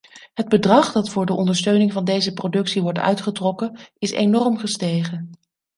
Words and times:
Het 0.33 0.49
bedrag 0.49 0.91
dat 0.91 1.09
voor 1.09 1.25
de 1.25 1.33
ondersteuning 1.33 1.93
van 1.93 2.03
deze 2.05 2.33
productie 2.33 2.81
wordt 2.81 2.97
uitgetrokken, 2.99 3.77
is 3.99 4.11
enorm 4.11 4.57
gestegen. 4.57 5.29